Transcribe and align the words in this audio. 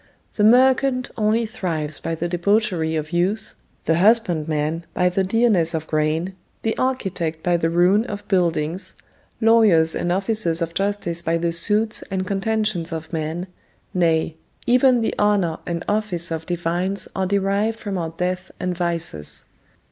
The 0.35 0.43
merchant 0.43 1.11
only 1.15 1.45
thrives 1.45 1.99
by 1.99 2.15
the 2.15 2.27
debauchery 2.27 2.95
of 2.95 3.13
youth, 3.13 3.53
the 3.85 3.99
husband 3.99 4.47
man 4.47 4.83
by 4.95 5.09
the 5.09 5.23
dearness 5.23 5.75
of 5.75 5.85
grain, 5.85 6.33
the 6.63 6.75
architect 6.79 7.43
by 7.43 7.55
the 7.55 7.69
ruin 7.69 8.05
of 8.05 8.27
buildings, 8.27 8.95
lawyers 9.39 9.93
and 9.95 10.11
officers 10.11 10.59
of 10.59 10.73
justice 10.73 11.21
by 11.21 11.37
the 11.37 11.51
suits 11.51 12.01
and 12.09 12.25
contentions 12.25 12.91
of 12.91 13.13
men: 13.13 13.45
nay, 13.93 14.37
even 14.65 15.01
the 15.01 15.13
honour 15.19 15.59
and 15.67 15.85
office 15.87 16.31
of 16.31 16.47
divines 16.47 17.07
are 17.15 17.27
derived 17.27 17.77
from 17.77 17.99
our 17.99 18.09
death 18.09 18.49
and 18.59 18.75
vices. 18.75 19.45